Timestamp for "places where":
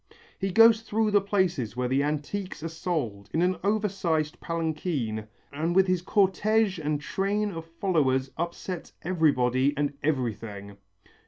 1.21-1.87